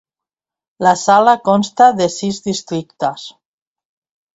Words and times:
La 0.87 0.93
sala 1.01 1.37
consta 1.51 1.91
de 2.01 2.11
sis 2.17 2.43
districtes. 2.51 3.33